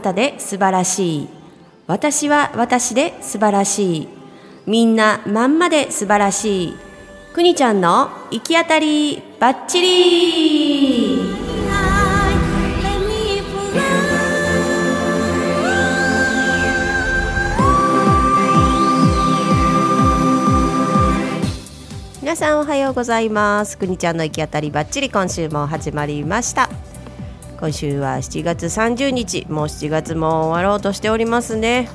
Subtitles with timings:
[0.00, 1.28] たはあなたで素晴らしい。
[1.86, 4.08] 私は私で素晴らしい。
[4.66, 6.76] みんなまんまで素晴らしい。
[7.34, 11.50] くにちゃんの行き当たりばっちり
[22.20, 23.76] 皆さんおはようございます。
[23.78, 26.89] くにちゃんの行き当たりばっちり今週も始まりました。
[27.60, 31.90] 今週は7月30日もう7月も終わろうとしておりますね。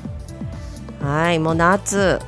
[1.00, 2.20] はいもう夏。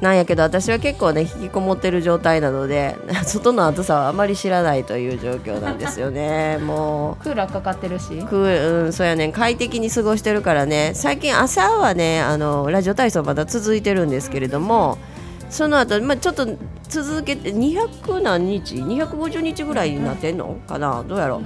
[0.00, 6.58] なんやけど私は結構ね引きこもってる状態なので 外の暑さはあまり知らないという状況なんですよね。
[6.62, 7.22] もう。
[7.24, 8.24] クーラーかかってるし。
[8.28, 10.92] クうんそうやね快適に過ごしてるからね。
[10.94, 15.16] 最近朝はねあのラジオ体操まだ続いてるんですけれども、うん
[15.50, 16.46] その後、まあちょっと
[16.88, 21.04] 続けて200何日？250日ぐらいになってんのかな？
[21.06, 21.42] どうやろう？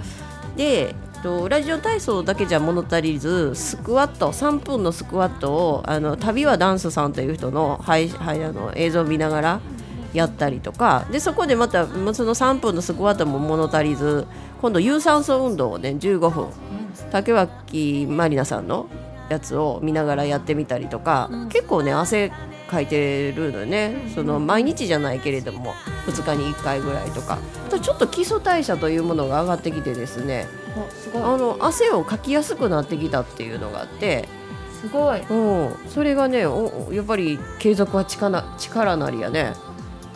[0.61, 9.61] でとラジオ体操だけじゃ物足りずスクワット3分のスクワットをあの旅はダンスさんという人の,、はいはい、あの映像を見ながら
[10.13, 11.07] やったりとか。
[11.11, 11.95] でそこでまたそ
[12.25, 14.27] の3分のスクワットも物足りず
[14.61, 16.49] 今度有酸素運動をね15分
[17.11, 18.87] 竹脇まりなさんの
[19.31, 22.33] やつを見ながらやってみたりとか、うん、結構ね汗
[22.71, 23.95] 書いてるのね。
[24.15, 25.73] その毎日じゃないけれども
[26.07, 27.39] 2日に1回ぐらいとか
[27.79, 30.49] ちょっと基礎代謝というものが上がってきてですね
[31.15, 34.29] あの汗をかきやすくなってきたっていうのがあって。
[34.81, 39.53] すごい、うん、それがねおやっぱり継続は力力なりやね。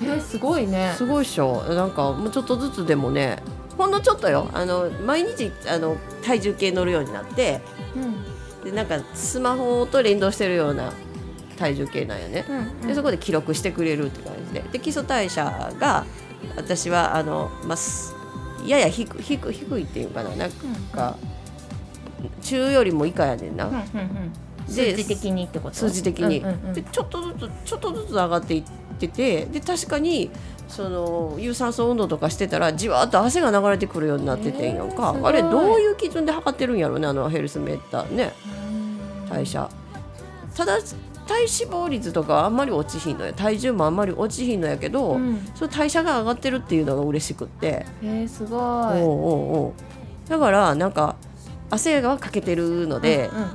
[0.03, 0.95] えすごいね。
[0.97, 1.63] すごいっしょ。
[1.65, 3.43] なんかもうちょっとずつでもね
[3.77, 4.49] ほんのちょっとよ。
[4.55, 7.61] あの毎日あの体重計乗るようになって、
[7.95, 10.95] うん、でなんかスマホと連動してるような
[11.59, 14.65] 体重計なんよね、うんうん、でそこで記録してくれるって感じで。
[14.73, 16.07] で基礎代謝が
[16.57, 17.79] 私はあの、まあ、
[18.67, 20.51] やや低低低いっていうかななん
[20.93, 21.17] か、
[22.43, 23.67] 中よりも以下やねんな。
[23.67, 24.33] うんうんうん。
[24.67, 25.77] 数字的にってこと？
[25.77, 28.65] 数字的に、うんうんうん、でちょっとずつちょっとずつ上がっていっ
[28.99, 30.31] ててで確かに
[30.69, 35.15] その有酸素運動とかしてたらじわっと汗が流れてくるようになっててんやんか。
[35.23, 38.33] あれどういう基準で測ってるんやろうねあのヘルスメーターね。
[39.29, 39.69] 代謝。
[40.57, 40.79] ただ
[41.27, 47.87] 体脂肪率とかあんまり落ちひんのや体重もあんまり落ちひんのやけど、うん、その代謝が上がってるっていうのが嬉しくって。
[48.03, 48.61] えー、すごい。
[48.61, 50.29] おうおうおう。
[50.29, 51.17] だからなんか
[51.71, 53.51] 汗がかけてるので、うんうんうん。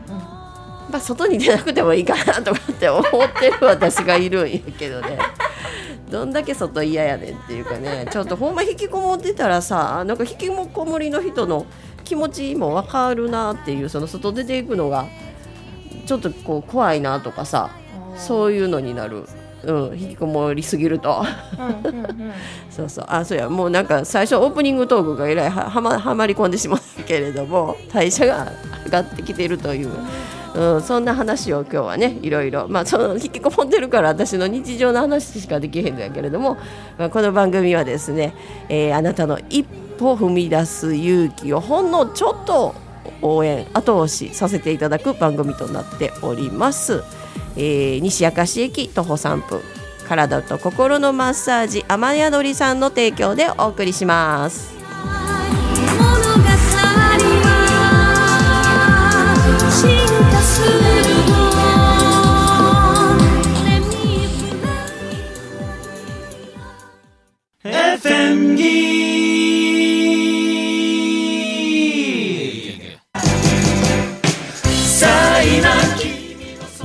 [0.90, 3.04] まあ、外に出なくてもいいかなとかって思っ
[3.40, 5.20] てる私がいるんやけどね。
[6.10, 8.08] どんだけ外嫌やねんっていうかね。
[8.12, 11.68] ちょっとほんま引きこもってたらさなんか引きこもりの人の
[12.04, 15.06] 気持ちも分かるなっていうその外出ていくのが
[16.10, 17.70] ちょっとこう怖いなとかさ
[18.18, 19.28] そういうのになる。
[19.62, 21.24] うん、引きこもりすぎると。
[22.72, 23.06] そうそう。
[23.10, 23.50] あそうや。
[23.50, 28.48] もうなんか最初オープニングトークがえらいはまはまり込んでしまったけれども代謝が
[28.86, 29.90] 上がってきているという、
[30.56, 36.58] うん、そんな話を今日はねいろいろ、まあ、その引きこもってるから私の日常の話しかできへんのやけれども、
[36.98, 38.34] まあ、この番組はですね、
[38.70, 39.66] えー、あなたの一
[40.00, 42.74] 歩踏み出す勇気をほんのちょっと
[43.22, 47.04] 応援後押しさせていただく番組となっております、
[47.56, 49.62] えー、西明石駅徒歩3分
[50.08, 54.80] 体と心のマッサージ雨宿りさんの提供でお送りします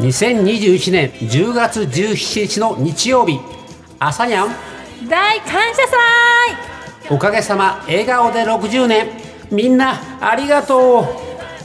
[0.05, 3.41] 2021年10月17日の日曜日。
[3.99, 4.49] 朝にゃん。
[5.09, 5.83] 大感謝
[7.09, 7.15] 祭。
[7.15, 9.09] おかげさま笑顔で60年。
[9.51, 11.07] みんなありがと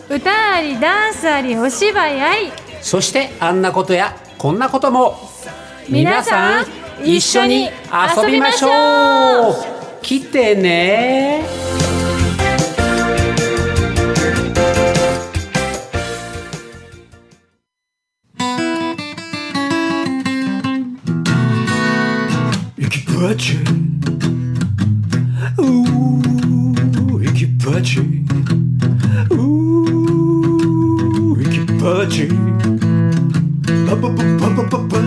[0.09, 0.15] う。
[0.15, 2.51] 歌ありダンスありお芝居あり。
[2.81, 5.17] そしてあんなことやこんなことも。
[5.89, 6.65] 皆さん
[7.03, 10.01] 一緒に遊びましょう。
[10.01, 32.27] 来てねー息
[33.87, 34.09] パチ
[34.39, 34.99] パパパ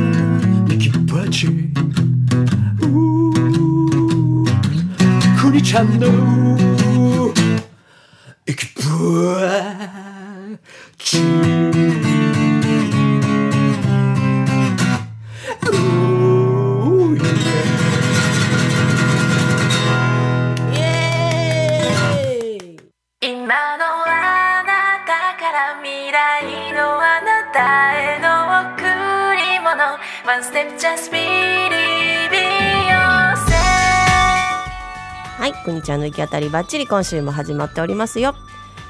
[35.97, 38.35] ちの行き当たりばっちり今週も始まっておりますよ。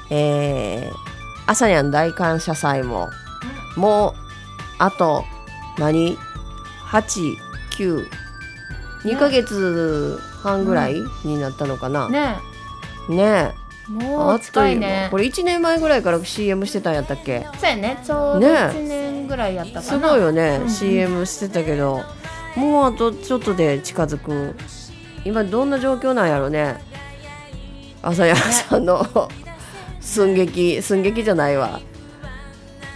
[0.09, 0.95] えー、
[1.47, 3.09] 朝にゃん大感謝祭も
[3.75, 4.13] もう
[4.79, 5.23] あと
[5.77, 6.17] 何
[6.91, 8.07] ？892
[9.17, 12.35] ヶ月半ぐらいになったのかな、ね。
[13.09, 13.19] ね。
[13.19, 13.51] え
[13.89, 15.09] もう近いね。
[15.11, 17.45] これ1年前ぐらいから CM してたんやったっけ？
[17.59, 17.99] そうやね。
[18.05, 18.47] ちょうどね。
[18.47, 20.69] 1年ぐらいやったかすなごいよね、うんうん。
[20.69, 22.01] CM してたけど
[22.55, 24.55] もうあとちょっとで近づく。
[25.25, 26.83] 今どんな状況なんやろね
[28.03, 29.29] 朝山さんの
[30.01, 31.79] 寸劇寸劇じゃないわ。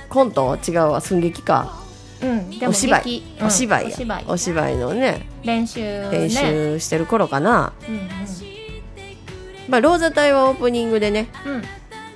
[0.10, 0.58] コント？
[0.68, 1.02] 違うわ。
[1.02, 1.82] 寸劇か、
[2.22, 3.04] うんお芝居。
[3.04, 3.24] 劇。
[3.40, 4.24] うんお芝居や。
[4.28, 4.76] お芝居。
[4.76, 6.12] のね練習ね。
[6.12, 8.10] 練習してる頃かな、うん
[9.70, 11.64] まあ、ローザ隊はオープニングでね、うんうん。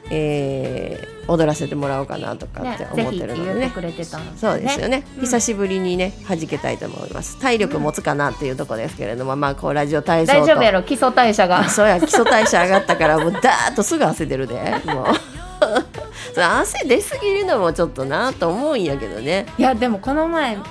[0.10, 3.60] えー踊らせてもらおうかなとかねって思ってるのでね。
[3.60, 5.22] 言ってくれてたのそうですよね、うん。
[5.22, 7.40] 久しぶりにね弾けたいと思います。
[7.40, 10.40] 体力持つかなっていうところですけれども、まあこうラジオ体操と。
[10.40, 10.84] 大丈夫やろ。
[10.84, 11.68] 基礎代謝が。
[11.70, 12.00] そうや。
[12.00, 14.56] 基礎代謝上がったからもうダーッとすぐ汗出るで。
[14.86, 15.04] も
[16.38, 16.42] う。
[16.42, 19.46] 汗出すぎるのもちょっとなと思うんやけどね。
[19.58, 20.62] いやでもこの前な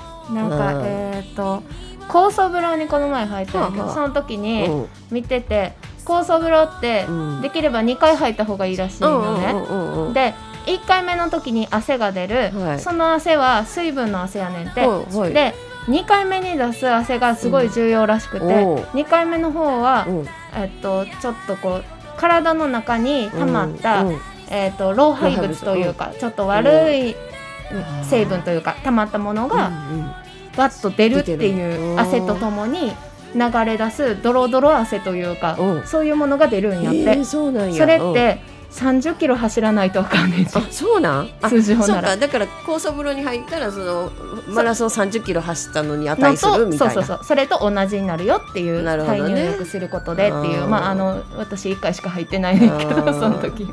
[0.47, 0.85] んか、うん。
[0.85, 1.63] えっ、と
[2.07, 3.95] 高層風呂にこの前入ったんやけど、はあはあ。
[3.95, 4.87] その時うにん。
[5.11, 5.73] 見てて
[6.11, 7.41] 高層風呂ってうん。
[7.41, 10.35] できれば2回入った方がいいらしいのね、で
[10.65, 12.79] 1回目の時に汗が出る、はい。
[12.79, 15.33] その汗は水分の汗やねんて、はいはい。
[15.33, 15.55] で
[15.87, 18.77] 2回目に出す汗がすごい重要らしくて、うんおう。
[18.93, 20.25] 2回目の方は、うん。
[20.53, 21.83] えっと、ちょっとこう
[22.17, 24.07] 体の中に溜まった、うん。
[24.09, 24.19] うん
[24.49, 28.05] えっと、老廃物というか、ちょっと悪いうん。
[28.05, 30.11] 成分というか溜まったものがうん
[30.57, 31.93] バッと出るっている。
[31.93, 32.91] う汗とともに
[33.33, 35.83] 流れ出すドロドロ汗というか、うん。
[35.85, 37.77] そういうものが出るんやって、えーそうなんや。
[37.77, 38.13] それっうん。
[38.13, 38.39] て
[38.71, 41.29] 30キロ走らないとあかんねんてあそうなん？
[41.41, 41.85] あ通常なら。
[41.85, 42.17] そうか。
[42.17, 44.11] だから高速風呂に入ったらその
[44.47, 46.93] マラソン30キロ走ったのにの値するとみたいな。
[46.93, 47.25] そうそうそう。
[47.25, 50.67] それと同じになるよっていうなるほどね再入力することでっていう。
[50.67, 53.67] まああの私1回しか入ってないねんけどその時。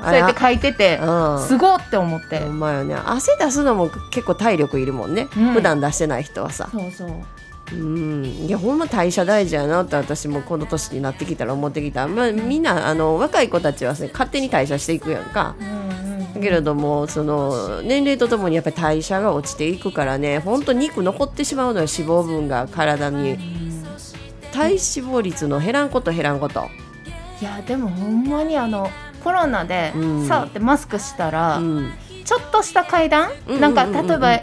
[0.00, 2.38] あそうやって書いててうんすごって思って。
[2.38, 2.94] ほんまよね。
[2.94, 5.52] 汗出すのも結構体力いるもんね、うん。
[5.52, 6.70] 普段出してない人はさ。
[6.72, 7.10] そうそう
[7.72, 8.24] うん。
[8.24, 15.54] いやほんま代謝大事やなって私もこの年になってきたら思ってきた、まあ、みんなあの若い子たちは、ね、勝手に代謝していくやんか。
[16.34, 23.38] けれどもその年齢とともにやっぱり代謝が落ちていくからねほんと肉残ってしまうのよ脂肪分が体に。
[24.52, 26.68] 体脂肪率の減らんこと減らんこと、
[27.40, 28.90] いやでもほんまにあの
[29.22, 30.26] コロナでうん。
[30.26, 31.92] さあってマスクしたら、うん
[32.28, 33.60] ちょっとした階段、うんうんうんうん。
[33.74, 34.42] なんか例えば、え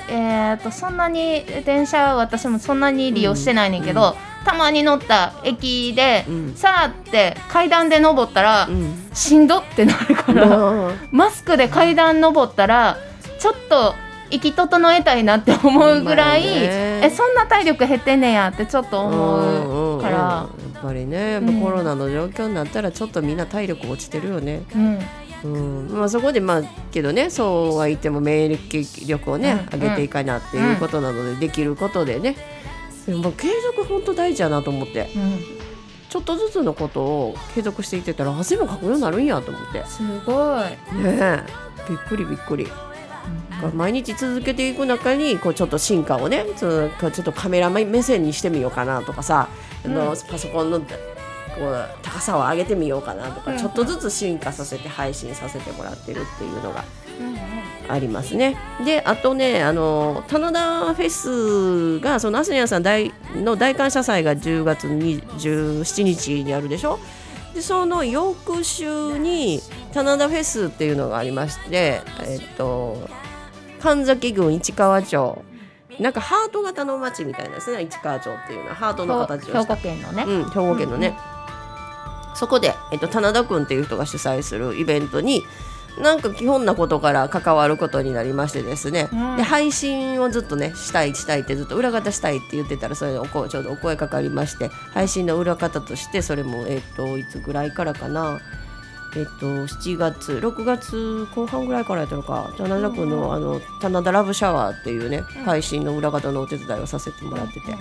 [0.53, 6.55] ー、とそんなに電車私もそんなに利用してないねんけど、たまに乗った駅で、うん。
[6.55, 9.11] さあって階段で登ったら、うん。
[9.13, 10.99] しんどってなるから、うん。
[11.11, 12.97] マスクで階段登ったら
[13.37, 13.93] ちょっと
[14.31, 20.49] 息整えたいなって思うぐらい、えそんな体力減ってんねやってちょっと思うから、や
[20.79, 24.99] っぱりねやっぱコロナの状況になったらちょっとみんな体力落ちてるよね、うん
[25.45, 25.89] うん。
[25.91, 29.79] まあ、そこでまあけどねそうは言っても免疫力をね、うん。
[29.79, 32.35] 上げていかなっていうことなので、できることでね。
[33.05, 35.11] でも継続本当大事やなと思って。
[35.15, 35.39] うん。
[36.09, 39.79] ちょっとずつのことを継続していってたら汗もかくようになるんやと思って。
[39.79, 40.63] ねすごい、
[41.03, 41.43] え。
[41.89, 42.67] びっくりびっくり。
[43.73, 49.49] 毎日続けていく中にこうちょっと進化をねちょっとカメラ目線にしてみようかなとかさ、
[49.83, 50.17] あのうん。
[50.29, 50.81] パソコンの
[51.57, 53.57] こう高さを上げてみようかなとか、うん。
[53.57, 56.83] ちょっとずつ進化させて配信させてもらってるっていうのが
[57.19, 57.35] うんうん。
[57.87, 58.57] ありますね。
[58.83, 66.99] であとねあの棚田フェスがそのアスニャンさん大の大感謝祭が10月17日にあるでしょ？
[67.53, 69.61] でその翌週に
[69.93, 73.07] 棚田フェスっていうのがありましてえっと
[73.79, 75.43] 神崎郡市川町。
[75.97, 78.75] なんかハート型の町みたいなですね市川町っていうのは。
[78.75, 79.75] ハートの形をした。
[79.77, 81.15] 兵庫県のね、うん、兵庫県のね、
[82.35, 85.43] そこで、えっと、棚田君っていう人が主催するイベントに
[85.99, 89.37] なんか基本なことから関わることになりましてですね、うん。
[89.37, 98.39] で配信をずっとねしたいしたいってずっと裏方したいって言ってたらそれでおこちょうどお声かかりまして配信の裏方としてそれも、えっと、いつぐらいからかな。
[99.17, 102.53] えっと、7月6月後半ぐらいからやったのか。
[102.57, 107.77] 棚田君の,、あの棚田ラブシャワーっていうね、配信の裏方のお手伝いをさせてもらってて、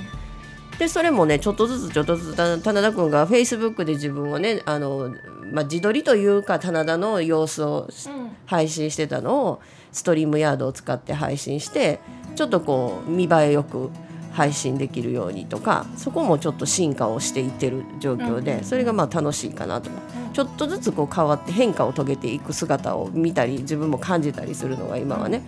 [0.78, 5.14] でそれもねちょっとずつちょっとずつた棚田君がフェイスブックで自分をねあの、
[5.52, 8.24] まあ、自撮りというか棚田の様子をうん。
[8.46, 9.62] 配信してたのを
[9.92, 12.00] ストリームヤードを使って配信して
[12.36, 13.90] ちょっとこう見栄えよく
[14.32, 19.90] 配信できるようにとかそこもちょっと進化をしていってる状況で、それがまあ楽しいかなと
[20.32, 25.42] ちょっとずつこう変わって変化を遂げていく姿を見たり自分も感じたりするのが今はね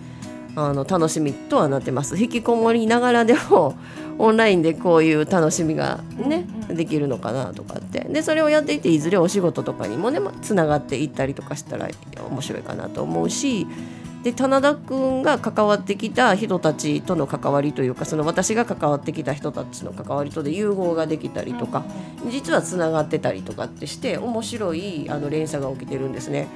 [0.59, 2.17] あの楽しみとはなってます。
[2.17, 3.77] 引きこもりながらでも
[4.17, 8.07] オンラインでこういう楽しみがね、できるのかなとかって。
[8.09, 11.87] でそれをやっていていずれお仕事とかにもねつながっていったりとかしたら
[12.31, 13.67] 面白いかなと思うし
[14.23, 21.85] で棚田君が関わってきた人たちとの関わりというかその私が関わってきた人たちの関わりとで融合ができたりとか
[22.29, 26.47] 実はつながってたりとかってして面白いあの連鎖が起きてるんですね。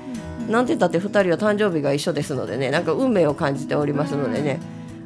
[0.49, 4.59] なんて言ったって2人は誕生日が一緒ですのでねなんか運命を感じておりますのでね、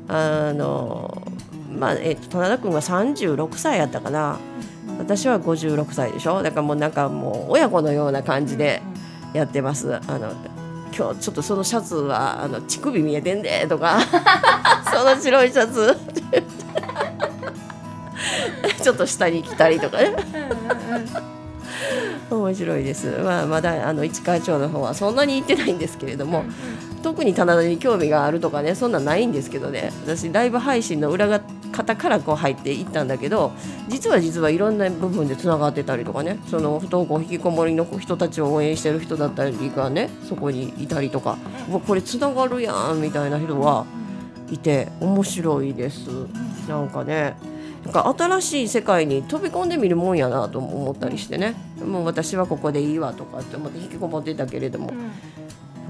[0.08, 1.22] あの
[1.70, 4.40] まあえっと棚田君は36歳やったかな
[4.98, 8.82] 私は56歳でしょだからもうなんかもう親子のような感じで
[9.34, 9.96] やってます。
[9.96, 10.34] あの
[10.98, 14.00] 今日ちょっとそのシャツはあの乳首見えてんでとか
[14.94, 15.96] その白いシャツ。
[18.82, 20.16] ちょっと下に着たりとかね。
[22.30, 26.44] 面白いです、まあ、まだあの市川町の方はそんなに行ってないんですけれども、
[27.04, 29.92] 特に棚田に興味があるとかねそんなんないんですけどね。
[30.06, 31.28] 私ライブ配信の裏
[31.76, 33.52] 方からこう入っていったんだけど
[33.88, 36.40] 実は実はいろんな部分でつながってたりとかね。
[36.48, 41.38] その不登校引きこもりの人たちを応援してる人だったりがねそこにいたりとか。
[41.70, 43.86] うわこれつながるやんみたいな人は
[44.52, 46.08] いて面白いです。
[46.68, 47.36] なんかね。
[47.84, 51.54] なんか新しい世界に飛び込んでみるもんやなと思ったりしてね。
[51.86, 54.92] もう私はここでいいわとかって思って引きこもってたけれども、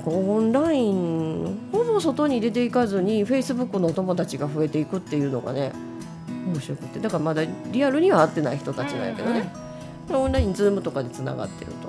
[0.05, 5.71] オンラインほぼ外に出ていかずにフェイスブックのお友達が増えていくっていうのがね
[6.45, 6.99] 面白くて。
[6.99, 9.51] だからまだリアルには会ってない人たちなんやけどね、
[10.09, 11.87] オンラインズームとかでつながってると。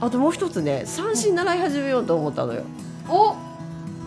[0.00, 2.62] あともう一つね三線習い始めようと思ったのよ。
[3.08, 3.34] お！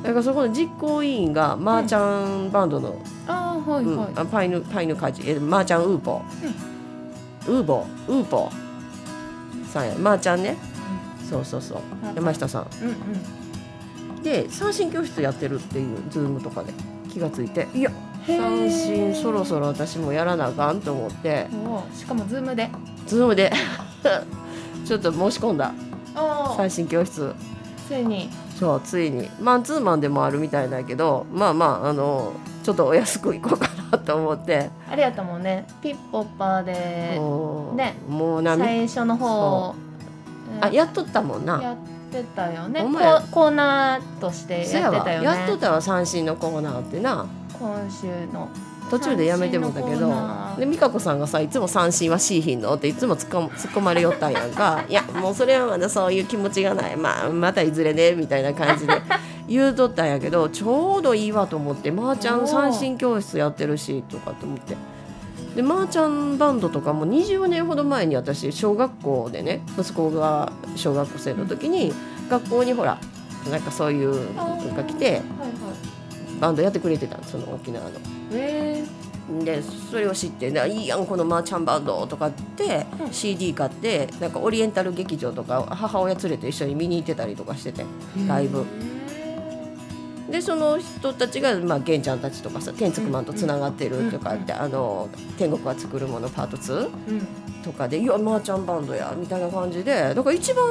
[0.03, 3.97] だからそこの実行委員がマーチャンバンドの、あーはいうん。
[3.97, 8.11] はい、あパイヌパイヌカジえマーチャンウーポー、ウーボー。
[8.11, 9.95] ウーポーさんや。
[9.95, 10.57] マーチャンね、
[11.29, 11.79] そうそうそう。
[12.15, 12.67] 山下さん。
[12.81, 12.95] うんうん
[14.23, 16.73] で三線教室やってるっていうズームとかで
[17.11, 17.67] 気がついて。
[17.73, 17.91] いや。
[18.27, 21.47] 三線そろそろ私もやらなあかんと思って。
[21.93, 22.69] しかもズームで。
[23.07, 23.51] ズームで。
[24.85, 25.71] ちょっと申し込んだ。
[26.15, 27.33] あ三線教室。
[27.87, 28.29] ついに。
[28.59, 29.29] そうついに。
[29.39, 32.33] マンツーマンでもあるみたいだけどまあまああの
[32.63, 35.65] ちょっとお安く行こうかなと思って、あれやったもんね。
[35.81, 37.15] ピッポッパーで。
[37.17, 37.95] もうね。
[38.07, 39.73] もうな最初の方。
[40.61, 41.61] あやっとったもんな。
[41.61, 41.77] やっ
[42.09, 42.81] てたよね。
[42.81, 42.89] コ
[43.31, 45.25] コーナーとしてそやってたよね。
[45.25, 47.25] やっとったわ三線のコーナーってな。
[47.57, 48.49] 今週の。
[48.89, 50.11] 途中でやめてもだけど
[50.57, 54.83] で美香子さんがさいつも三振はしいひんのっていつも 突っ込まれよったんやんか。
[54.89, 56.97] いやもうそれはまだそういう気持ちがない。
[56.97, 58.93] まあまたいずれねみたいな感じで
[59.47, 64.75] 言うとったんやけどちょうどいいわと思ってまー、ちゃん三振教室やってるしとかと思って。
[65.59, 71.91] でまー、ちゃんバンドとかも20年ほど前に私小学校でね息子が小学生の時に
[72.29, 72.97] 学校にほら
[73.51, 75.21] なんかそういうのが来て
[76.39, 77.99] バンドやってくれてたのその沖縄の。
[78.31, 78.85] え
[79.43, 83.11] でそれを知ってで「いいやんこのマーチャンバンド」とかって、うん。
[83.11, 88.29] CD 買ってなんかオリエンタル劇場とか母親連れて一緒に見に行ってたりとかしててー。
[88.29, 88.65] ライブ
[90.31, 97.27] でその人たちが、まあ、玄ちゃんたちとかさ天竺マンとつながってるとかって、あの天国は作るものパート2うん。
[97.63, 100.63] とかで「いやマーチャンバンドや」みたいな感じでだから一番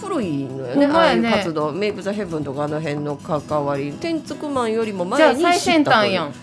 [0.00, 0.92] 古いのよねね。
[0.92, 1.70] ああいう活動。
[1.70, 3.92] メイプ・ザ・ヘブンとかあの辺の関わり。
[3.92, 6.34] 天竺マンよりも前に知った最先端やん。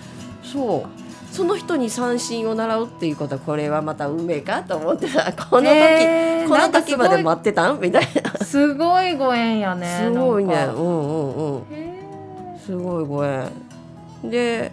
[0.44, 1.34] そう。
[1.34, 7.80] その人に三振を習うっていうことはこれはまた運命かと思ってさこの時、へーこの時まで待ってたん？
[7.80, 8.46] みたいな。
[8.46, 10.56] すごいご縁やねすごいね。
[10.74, 11.64] うんうんうん。
[11.72, 11.89] へ
[12.70, 13.50] すごいご縁。
[14.24, 14.72] で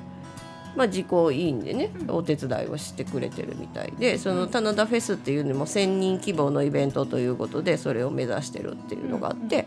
[0.77, 9.67] まあ自己委員でねお手伝いをしてくれてるみたいでその棚田フェスっていうのも1,000人規模のイベントということでそれを目指してるっていうのがあって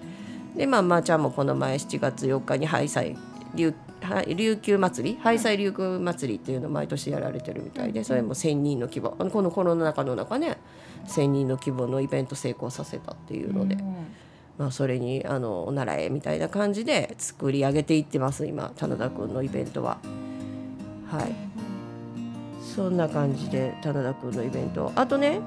[0.55, 3.17] でまあまあちゃんもこの前7月4日にハイサイ
[3.55, 5.19] 琉はい琉球祭り？
[5.19, 9.09] ハイサイ琉球祭りっていうのを毎年やられてるみたいでそれも1,000人の規模。
[9.09, 10.57] このコロナ禍の中ね
[11.07, 13.77] 1,000人の規模のイベント成功させたっていうので。
[14.59, 19.97] まあ、それにあのお習いみたいな感じで作り上げていってます今棚田くんのイベントは。
[21.09, 21.33] はい
[22.75, 25.39] そんな感じで棚田くんのイベントあとね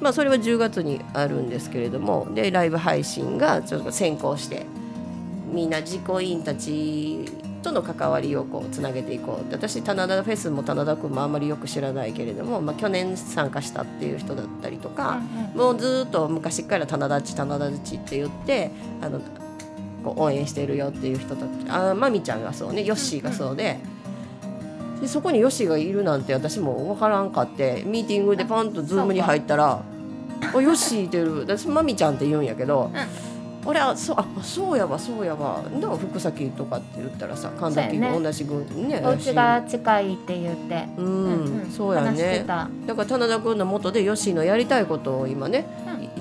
[0.00, 4.64] まあそれは10月にあるんですけれどもでライブ配信がちょっと先行して
[5.52, 7.26] みんな実行委員たち
[7.62, 9.56] との関わりをこうつなげていこうって。
[9.56, 15.20] 私棚田フェスも棚田くんもあんまりよく知らないけれども、まあ、去年参加したっていう人だったりとか、
[15.54, 19.20] もうずっと昔から棚田っち棚田っちって言ってあの
[20.04, 23.78] こう応援してるよっていう人たちあまみちゃんがそうねヨッシーがそうで。
[25.00, 29.82] でそこにヨッシーがいるなんて私も分からんかってミーティングでパンとズームに入ったら
[30.54, 33.06] 「あヨッシーいてる」私まみちゃんって言うんやけど「あ
[33.72, 35.62] れあそうあそうやわそうやわ。
[35.62, 40.88] だから福崎とかって言ったらさ神崎が同じ軍ねお家が近いって言って。
[40.96, 41.70] うん、うんうん。
[41.70, 42.44] そうやね。
[42.46, 42.68] た。
[42.86, 45.66] だから棚田君の元でヨッシーのやりたいことを今ね、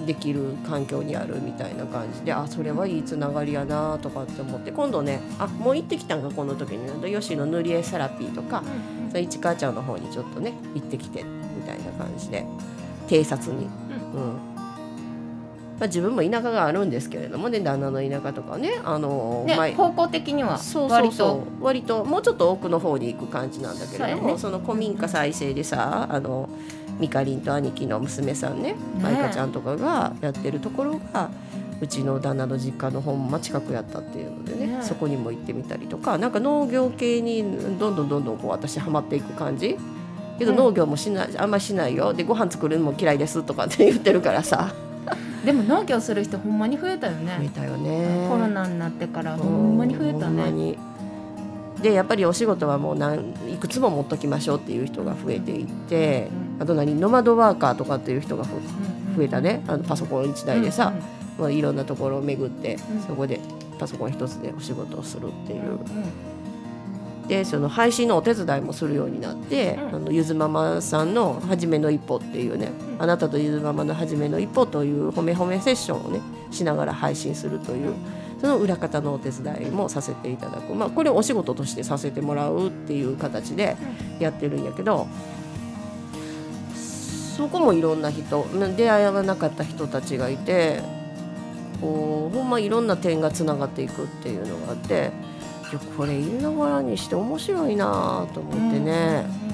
[0.04, 4.72] うできる環境にあるみたいな感じであそれはいいつながりやなとかって思って。
[4.72, 7.12] 今度ねあもう行ってきたんかこの時に。
[7.12, 12.46] ヨッシーの塗り絵セラピーとか、うんその市川ちゃんの方にちょっとね行ってきてみたいな感じで。
[13.08, 14.51] 偵察に、うん
[15.82, 21.64] まあ、自分も田舎があるんですけれどもね旦那の田舎とかねあのね、前方向的にはそうそう割とそう。
[21.64, 22.06] 割と。
[22.06, 24.60] もうちょっと奥の方に行く感じなんだけれどもそ,、ね。
[24.60, 26.48] の古民家再生でさあの
[27.00, 31.32] ミカリンと兄貴の娘さんね愛花ちゃんとかがやってるところが
[31.82, 34.84] うちの旦那の実家のほんま近くやったっていうのでねね。
[34.84, 37.42] そこにも行ってみたりとかなんか農業系に
[37.80, 39.80] どんどんどんどんこう私ハマっていく感じ。
[40.38, 42.14] けどうん農業もしないあんまりしないよ。
[42.14, 44.76] でご飯作るのも嫌いですとかって言ってるからさ
[45.46, 48.28] でも農業する人ほんまに増えたよ増えねたよね。
[48.30, 50.76] コロナになってからほんまに増えたね。
[51.82, 56.30] でやっぱりお仕事はもう何いくつも持っときましょうっていう人が増えていって、
[56.60, 58.50] あと何ノマドワーカーとかっていう人がふ
[59.18, 59.64] 増えたね。
[59.68, 60.94] あのパソコン1台でさ、
[61.40, 62.80] まあ、いろんなところを巡って、ん。
[63.08, 63.40] そこで
[63.80, 65.80] パソコン一つでお仕事をするっていう
[67.32, 69.96] でその配信のお手伝いもするようになって、うん。
[69.96, 73.02] あのゆずママさんの「初めの一歩」っていうね、うん。
[73.02, 76.20] あなたとゆずママの初めの一歩という褒め褒めセッションをね
[76.52, 77.94] しながら配信するという
[78.42, 83.78] その裏方のお手伝いもさせていただく、まあ、これをお仕事としてさせてもらうっていう形で
[84.20, 85.08] やってるんやけど
[87.38, 90.82] そこもいろんな人まあ出会わなかった人たちがいて
[91.80, 95.31] こうほんまいろんな点がつながっていくっていうのがあってい
[95.74, 99.52] やこれ言いながらにして面白いなと思ってね、うん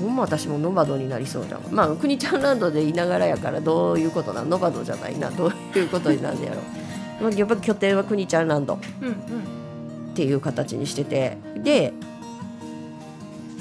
[0.00, 1.62] ほんま私もノバドになりそうだわ。
[1.70, 5.30] まあ国ちゃんランドで言いながらやからどういうことなノバドじゃないな。
[5.30, 6.60] どういうことになるんやろ
[7.20, 8.78] まあやっぱ拠点は国ちゃんランド。
[9.00, 9.14] うんうん。
[9.14, 9.14] っ
[10.14, 11.38] ていう形にしてて。
[11.56, 11.92] で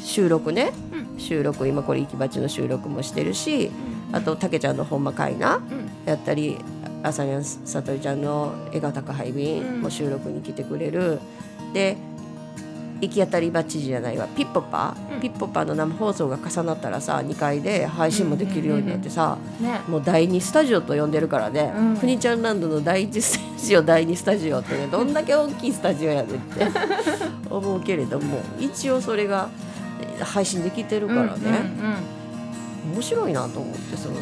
[0.04, 0.74] 収録ね、
[1.18, 3.72] 収録今これ「行きばち」の収録もしてるし
[4.12, 5.90] あとたけちゃんの「ほんまかいな」うん。
[6.06, 6.58] やったり
[7.04, 11.20] あさりゃんさとりちゃんの「笑顔宅配便」も収録に来てくれる、
[11.74, 11.98] で
[13.02, 14.28] 行き当たりばっちりじゃないわ。
[14.28, 15.20] ピッポパ、うん。
[15.20, 19.82] ピッポパの生放送が重なったらさ2階で配信もできるようになってさ、ね。
[19.88, 21.98] もう第2スタジオと呼んでるからね、うん。
[21.98, 26.68] 国ちゃんランドの第1スタジオ第2スタジオってね どんだけ大きいスタジオやねんって。
[27.50, 29.50] 思うけれども一応それが
[30.20, 31.32] え配信できてるからね、
[32.86, 32.94] うんうん。
[32.94, 34.16] 面白いなと思ってその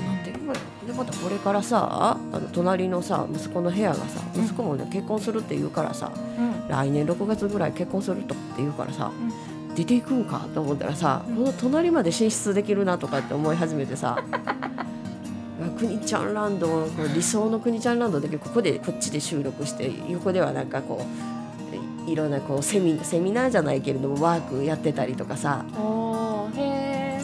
[0.86, 4.46] でまたこれからさあの隣のさ息子の部屋がさうん。
[4.46, 6.68] 息子もね結婚するって言うからさうん。
[6.70, 9.12] 来年6月ぐらい結婚するとかって言うからさ、
[9.76, 11.36] 出ていくんかと思ったらさ、うん。
[11.38, 14.24] この隣まで進出できるなとかって思い始めてさ
[15.78, 21.04] 国ちゃんランドこう理想の国ちゃんランドだけどここでこっちで収録して横ではなんかこ
[22.08, 26.79] ういろんなこうセミセミナーじゃないけれどもワークやってたりとかさおーへえ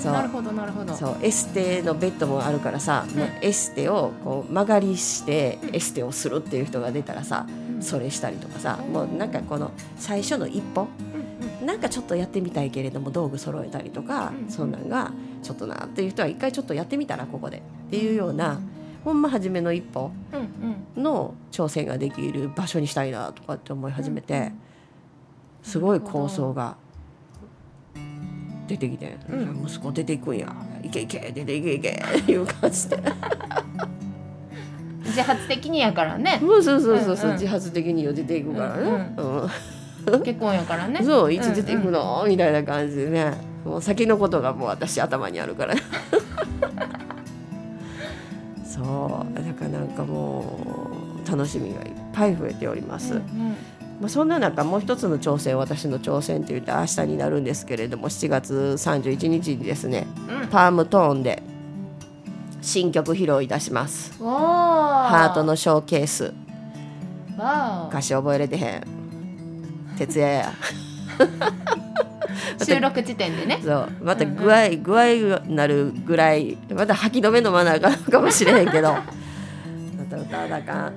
[0.05, 0.13] そう。
[0.13, 0.93] なるほどなるほど。
[0.93, 1.17] そう。
[1.21, 3.21] エステのベッドもあるからさ、うん。
[3.41, 5.75] エステをこう曲がりしてうん。
[5.75, 7.81] エステをするっていう人が出たらさ、うん。
[7.81, 10.87] それしたりとかさもうなんかこの最初の一歩
[11.61, 15.11] うんなんかちょっとやってみたいけれども道具揃えたりとか、うんそんなんが
[15.43, 18.59] ちょっとなっていう人は一回ちょっとやってみたらここでっていうような、
[19.03, 20.39] ほんま初めの一歩うん
[20.95, 21.03] うん。
[21.03, 24.53] の挑戦ができる場所にしたいなとかって思い始めて、
[25.61, 26.77] すごい構想が
[28.67, 29.63] 出てきて、うん。
[29.65, 30.54] 息子出ていくんや。
[30.84, 32.97] いけいけ出ていけいけっていう感じで。
[35.06, 36.39] 自発的にやからね。
[36.41, 37.39] そうそうそうそうそう、うんうん。
[37.39, 39.49] 自発的に出ていくからね、うん
[40.23, 41.01] 結婚やからね。
[41.04, 43.34] そういつ出ていくの、みたいな感じでね。
[43.65, 45.73] もう先のことがもう私頭にあるから。
[48.63, 49.36] そう。
[49.36, 50.60] だからなんかも
[51.25, 53.56] う楽しみがいっぱい増えております、うんうん
[53.99, 60.05] まあ、そんな中もう一つの挑戦私の挑戦といって明日になるんですけれども7月31日にですね
[60.41, 60.47] うん。
[60.47, 61.41] パームトーンで
[62.62, 64.12] 新曲披露いたします。
[64.21, 66.34] ハートのショーケース。
[67.38, 68.84] わ歌詞覚えれてへん。
[69.97, 70.53] 徹夜や。
[71.17, 71.75] ー
[72.65, 73.60] 収録時点でね。
[73.63, 73.89] そう。
[74.01, 78.93] また具合、具合になるぐらいまた吐き止め飲まなあかんのかもしれへんけど。
[78.93, 79.03] ま
[80.10, 80.93] た歌わなあかん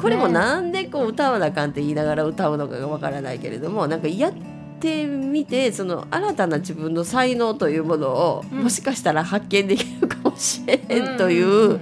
[0.00, 4.32] これもなんでこう歌わなあかんって言いながら歌うのかがわからないけれどもなんかやっ
[4.80, 8.64] てみてその新たな自分の才能というものを、うん。
[8.64, 11.80] もしかしたら発見できるかもしれへんという、うんうん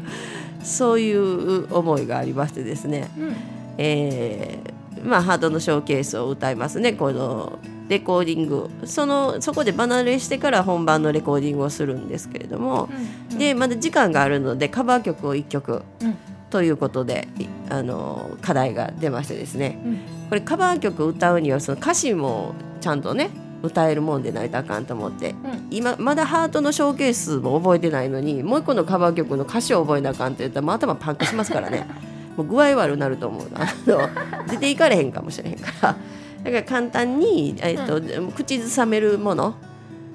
[0.64, 3.36] そういう思いがありましてですね、うん。
[3.76, 6.94] えーまあ、ハートのショーケースを歌いますね。
[6.94, 12.88] このレコーディングそのそこで離れしてから本番のレコーディングをするんですけれども、
[13.30, 13.38] うん。
[13.38, 16.16] でまだ時間があるのでカバー曲を1曲うん。
[16.48, 19.80] ということでいあの課題が出ましてですね。
[19.84, 19.98] うん。
[20.28, 23.30] これカバー曲歌うにはその歌詞もちゃんとね
[23.62, 25.30] 歌えるもんでないとあかんと思って。
[25.30, 25.68] うん。
[25.70, 31.86] 今まだハートのショーケースも覚えてないのにもう一個のカバー曲の歌詞を覚えなあかんって言ったらもう頭パンクしますからね。
[32.36, 33.50] もう具合悪なると思う。
[33.52, 34.08] なあの
[34.50, 35.96] 出ていかれへんかもしれへんから。
[36.44, 38.00] だから簡単に、えっと
[38.36, 39.54] 口ずさめるもの。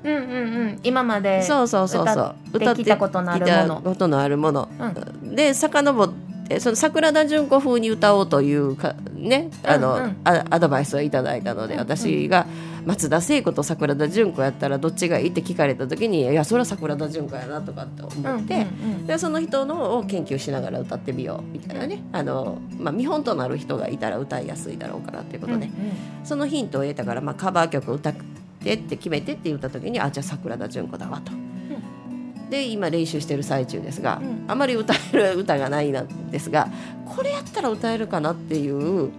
[0.03, 0.23] うんうんう
[0.65, 0.79] ん。
[0.83, 2.35] 今までそうそうそうそう。
[2.53, 3.81] 歌ってきたことのあるもの。
[3.81, 4.69] ことのあるもの、
[5.23, 6.09] で遡っ
[6.49, 10.03] てその桜田淳子風に歌おうというかねあの、うん。
[10.03, 11.87] うんあアドバイスをいただいたので、うんうん。
[11.87, 12.47] 私が
[12.85, 18.55] 松田聖子と桜田淳子やったらどっちがいいって聞かれた時にいやそれは桜田淳子やなとかって思って。
[18.55, 22.03] うんうんでその人のを研究しながら歌ってみようみたいなね。
[22.11, 25.67] あの、まあ、見本となる人がいたら歌いやすいだろうからっていうことで、
[26.23, 28.13] そのヒントを得たから、まあ、カバー曲歌っ
[28.63, 31.31] てって決めてって言った時にあじゃあ桜田淳子だわと。
[32.49, 34.45] で今練習してる最中ですが、うん。
[34.47, 36.67] あまり歌える歌がないなんですが
[37.05, 39.11] これやったら歌えるかなっていう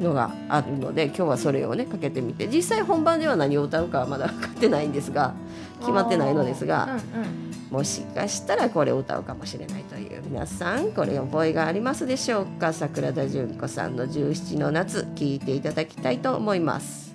[0.00, 5.34] のがあるので今日はそれをねかけてみて実際本番では何を歌うかはまだ分かってないんですが
[5.80, 7.52] 決まってないのですが、うんうん。
[7.70, 12.72] もしかしたらこれを歌うかもしれないという皆さんこれ覚えがありますでしょうか？
[12.72, 17.07] 桜田淳子さんの17の夏聞いていただきたいと思います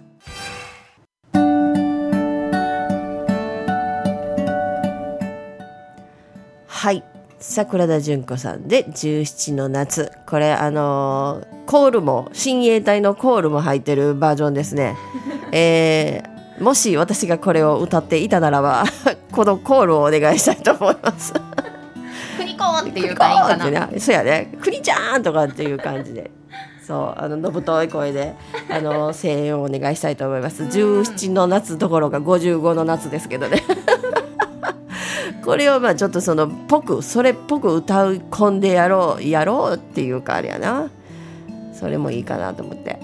[6.83, 7.01] はい
[7.39, 14.97] 桜田淳子さんで17の夏これあのーコールも親衛隊のコールも入ってるバージョンですね
[15.53, 18.83] えーもし私がこれを歌っていたならば
[19.31, 21.31] このコールをお願いしたいと思います。
[22.37, 26.31] クニコーンっていうかいいかなねそうやね「クリちゃん!」とかっていう感じで。
[26.85, 28.33] そうあののぶとい声で
[28.69, 30.63] あの声援をお願いしたいと思います。
[30.63, 33.63] 17の夏どころか55の夏ですけどね。
[35.43, 40.89] これをまあちょっとそのぽくそれっぽく歌い込んでやろうやろうっていうかあれやな。
[41.73, 42.99] それもいいかなと思って。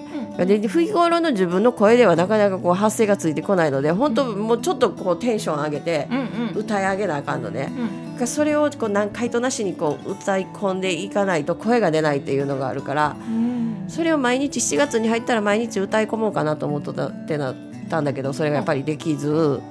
[0.46, 6.08] で日頃の自分の声ではなかなかこう発声がついてこないので本当もうちょっとこうテンション上げて
[6.56, 7.74] 歌い上げなあかんのね。
[8.18, 8.28] うん。
[8.28, 13.86] それをこう何回となしにこう歌い込んでいかないと声が出ないっていうのがあるからうん。
[13.90, 17.56] それを毎日7月に入ったら毎日歌い込もうかなと思ってたってなっ
[17.90, 19.62] たんだけどそれがやっぱりできず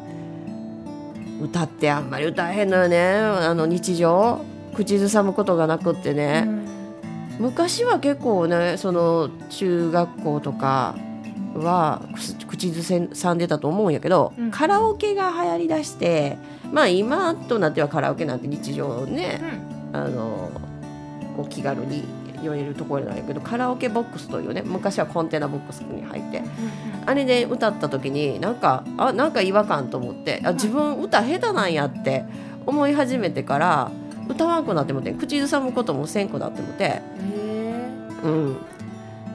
[1.40, 2.98] 歌ってあんまり歌えへんのよね。
[2.98, 4.44] あの日常。
[4.74, 6.46] 口ずさむことがなくってね、
[7.40, 10.94] 昔は結構ねその中学校とか
[11.54, 12.00] は
[12.46, 14.50] く口ずさんでたと思うんやけど、うん。
[14.52, 16.38] カラオケが流行りだして
[16.72, 19.40] まあ今となってはカラオケなんて日常ね
[19.92, 20.52] あの
[21.36, 22.04] こう気軽に
[22.42, 26.42] 寄れるところなんやけどカラオケボックスというね昔はコンテナボックスに入って。
[27.06, 32.24] あれで歌った時になんかあなんか違和感と思ってあ自分歌下手なんやって
[32.66, 33.90] 思い始めてから
[34.28, 36.84] 歌わんくなってもって口ずさむこともせんくなってもって。
[36.84, 37.02] へ
[38.24, 38.56] うん、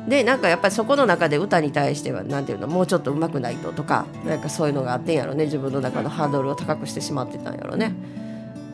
[0.08, 5.46] でなんかやっぱりそこの中で歌に対してはなんていうのもうちょっと上手くないととかなんかそういうのがあってんやろね。
[5.46, 7.96] 自分の中のハードルを高くしてしまってたんやろね。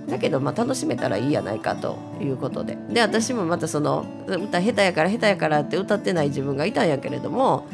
[0.09, 7.67] だけどまあ楽しめたらいいやないかということでで私もまたその歌下手やから下手やからって歌ってない自分がいたんやけれども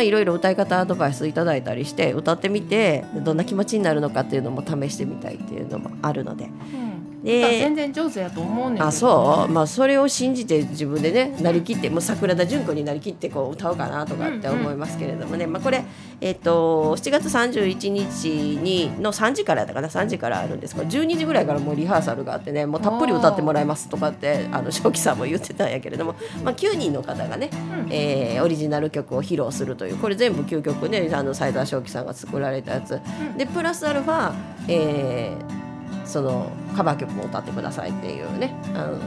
[0.00, 6.44] いろいろ歌い方アドバイスいただいたりして歌ってみてどんな気持ちになるのかっていうのも試してみたいっていうのもあるので。
[6.44, 6.48] う
[6.84, 6.87] ん
[7.22, 9.52] で歌全然上手やと思うねんあそう？
[9.52, 15.84] まあそれを信じて自分でねなりきってもう桜田淳子になりきってこう歌おうかなとかって思いますけれどもね、まあ、これ、
[16.20, 20.74] えっと7月31日にの3時からだから3時からあるんです。
[20.74, 27.92] けど12時ぐらいからもうリハーサルがあってねもうたっぷり歌ってもらいますとかってあの正気さんも言ってたんやけれども、まあ、9人の方がね、うん。
[27.92, 33.00] えーオリジナル曲を披露するというこれ全部9曲ねあの斉田正樹さんが作られたやつ、
[33.36, 34.32] でプラスアルファ、
[34.68, 35.67] えー
[36.08, 38.98] そのカバー曲も歌ってくださいっていうねあの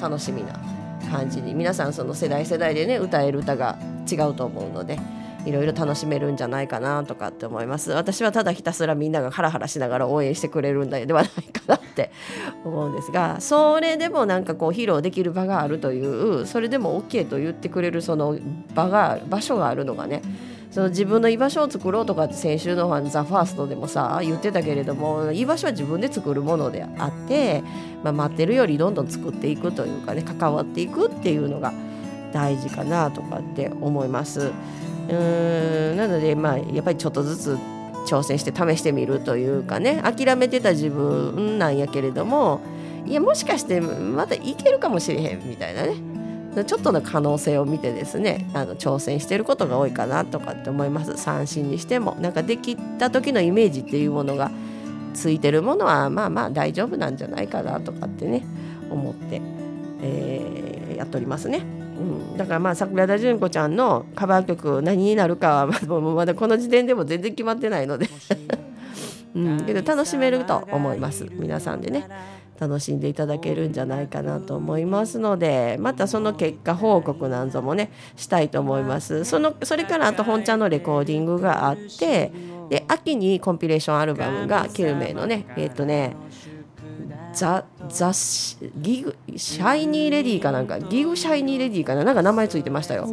[0.00, 0.58] 楽しみな
[1.10, 3.78] 感じに皆さんその世代世代でね歌える歌が
[4.10, 4.98] 違うと思うので
[5.44, 7.92] いろいろ楽しめるんじゃないかなとかって思います。
[7.92, 12.10] 私はただひたすらみんながハラハラしながら応援してくれるんではないかなって
[12.64, 18.38] 思うんですがそれでもなんかこう披露できる場があるというそれでも OK と言ってくれるその
[18.74, 20.22] 場が場所があるのがね
[20.74, 27.62] その自分の居場所を作ろうとかって先週の「ザ・ファーストでもさ言ってたけれども居場所は自分で作るものであって、
[28.02, 31.72] まあ、待ってるよりどんどん作っていくというかね関わっていくっていうのが
[32.32, 34.50] 大事かなとかって思います。
[35.08, 37.58] うーんなのでまあやっぱりちょっとずつ
[38.08, 42.60] 挑戦して試してみるというかね諦めてた自分なんやけれども
[43.06, 46.13] いやもしかしてまたいけるかもしれへんみたいなね
[46.62, 51.16] ちょっとの可能性を見てですねあの挑戦してることが多いかなとかって思います。
[51.16, 52.16] 三振にしても。
[52.20, 54.50] なんかできた時のイメージっていうものが
[55.14, 58.44] ついてるものはまあまあ大丈夫なんじゃないかなとかってね
[58.90, 59.40] 思って、
[60.02, 60.64] えー
[60.94, 61.58] やっておりますね。
[61.58, 61.62] う
[62.34, 68.08] ん、だからまあ桜田淳子ちゃんのカバー曲何になるかはまだこの時点でも全然決まってないので、
[69.34, 71.26] うん、けど楽しめると思います。
[71.32, 72.08] 皆さんでね
[72.58, 79.24] 楽しんでいただけるんじゃないかなと思いますのでまたその結果報告なんぞもねしたいと思います。
[79.24, 82.32] そのそれからあと本ちゃんのレコーディングがあって
[82.68, 86.16] で秋にコンピレーションアルバムが9名のねえっ、とね
[87.32, 93.08] ザ・ザ・シギグシャイニーレディーかなんかギグシャイニーレディーかななんか名前ついてましたよ。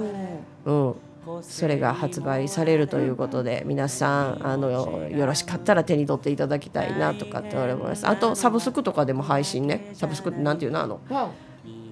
[0.65, 0.95] うん、
[1.41, 8.07] それが発売されるということで皆さんあのよろしかったら手に取っていただきたいなとかって思います。
[8.07, 9.91] あとサブスクとかでも配信ね。
[9.93, 10.81] サブスクってなんていうの？
[10.81, 10.99] あの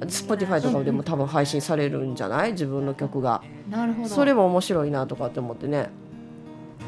[0.02, 2.54] Spotify とかでも多分配信されるんじゃない？
[2.54, 3.44] 自分の曲が。
[3.70, 4.10] なるほど。
[4.10, 5.90] それも面白いなとかって思ってね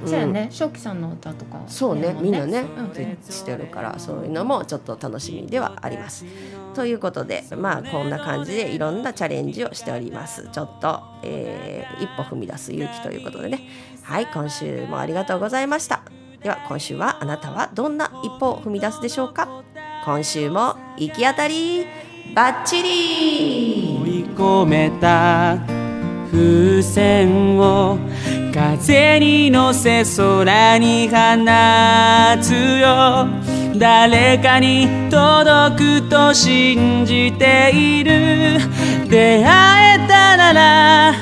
[0.06, 0.48] そうやね。
[0.52, 2.16] 正気さんの歌とかそうね。
[2.20, 2.94] みんなね、うん。
[2.94, 6.26] でしてるからそういうのもちょっと楽しみではあります。
[6.74, 10.50] ということでまあこんな感じでいろんなチャレンジをしております。
[10.52, 13.60] ちょっと、えー一歩踏み出す勇気ということでね。
[14.04, 16.04] はい今週もありがとうございました。
[16.42, 19.64] では今週はあなたはどんな一歩を踏み出すでしょうか？
[20.06, 21.86] 今週も行き当たり
[22.34, 24.00] バッチリ。
[24.04, 25.60] 追い込めた
[26.32, 27.98] 風船を
[28.52, 31.16] 風に乗せ空に放
[32.42, 33.28] つよ。
[33.78, 38.60] 誰かに届くと信じている。
[39.10, 41.14] 出会えたなら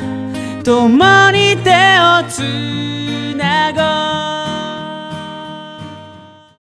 [0.63, 4.28] 共に手をつなごう。